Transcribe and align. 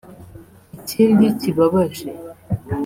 Ikindi 0.77 1.25
kibabaje 1.39 2.07